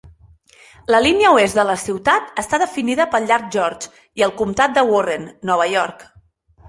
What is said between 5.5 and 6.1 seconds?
Nova York.